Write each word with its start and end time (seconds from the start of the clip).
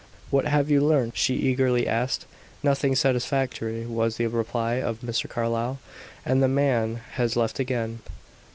"What 0.31 0.45
have 0.45 0.71
you 0.71 0.81
learnt?" 0.81 1.15
she 1.15 1.35
eagerly 1.35 1.87
asked. 1.87 2.25
"Nothing 2.63 2.95
satisfactory," 2.95 3.85
was 3.85 4.17
the 4.17 4.25
reply 4.25 4.77
of 4.81 5.01
Mr. 5.01 5.29
Carlyle. 5.29 5.77
"And 6.25 6.41
the 6.41 6.47
man 6.47 7.01
has 7.17 7.35
left 7.35 7.59
again." 7.59 7.99